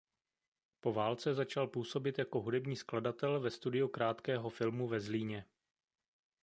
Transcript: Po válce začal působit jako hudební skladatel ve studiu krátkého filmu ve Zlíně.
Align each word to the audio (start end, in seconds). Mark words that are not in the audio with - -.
Po 0.79 0.93
válce 0.93 1.33
začal 1.33 1.67
působit 1.67 2.19
jako 2.19 2.41
hudební 2.41 2.75
skladatel 2.75 3.39
ve 3.39 3.51
studiu 3.51 3.87
krátkého 3.87 4.49
filmu 4.49 4.87
ve 4.87 4.99
Zlíně. 4.99 5.45